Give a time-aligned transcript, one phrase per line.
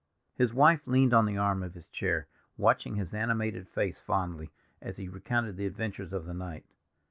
[0.33, 2.25] His wife leaned on the arm of his chair,
[2.57, 4.49] watching his animated face fondly,
[4.81, 6.65] as he recounted the adventures of the night.